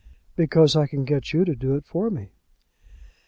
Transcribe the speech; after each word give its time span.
"Because 0.35 0.75
I 0.75 0.87
can 0.87 1.05
get 1.05 1.31
you 1.31 1.45
to 1.45 1.55
do 1.55 1.75
it 1.75 1.85
for 1.85 2.09
me." 2.09 2.31